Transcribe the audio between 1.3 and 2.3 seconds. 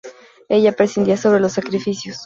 los sacrificios.